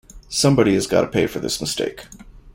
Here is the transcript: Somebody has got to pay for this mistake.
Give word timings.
Somebody 0.29 0.73
has 0.73 0.87
got 0.87 1.01
to 1.01 1.07
pay 1.07 1.27
for 1.27 1.37
this 1.37 1.61
mistake. 1.61 2.07